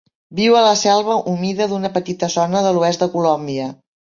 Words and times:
Viu 0.37 0.55
a 0.59 0.63
la 0.67 0.77
selva 0.83 1.17
humida 1.33 1.67
d'una 1.73 1.93
petita 1.99 2.33
zona 2.37 2.65
de 2.69 2.73
l'oest 2.79 3.05
de 3.05 3.13
Colòmbia. 3.19 3.71